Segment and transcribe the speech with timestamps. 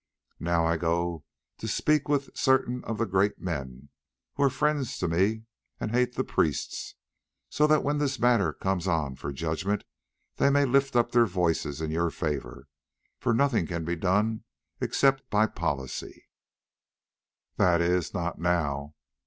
[0.39, 1.25] "Now I go
[1.59, 3.89] to speak with certain of the great men
[4.33, 5.43] who are friends to me
[5.79, 6.95] and hate the priest,
[7.49, 9.83] so that when this matter comes on for judgment
[10.37, 12.67] they may lift up their voices in your favour,
[13.19, 14.43] for nothing can be done
[14.79, 16.19] except by policy—that
[17.79, 18.95] is, not now.